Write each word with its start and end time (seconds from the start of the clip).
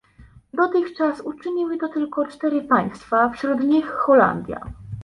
Dotychczas 0.53 1.21
uczyniły 1.21 1.77
to 1.77 1.87
tylko 1.89 2.27
cztery 2.27 2.61
państwa, 2.61 3.29
wśród 3.29 3.59
nich 3.59 3.89
Holandia 3.89 4.59